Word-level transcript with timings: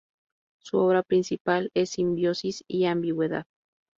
Su 0.57 0.79
obra 0.79 1.03
principal 1.03 1.69
es 1.75 1.91
"Simbiosis 1.91 2.63
y 2.67 2.85
ambigüedad". 2.85 3.45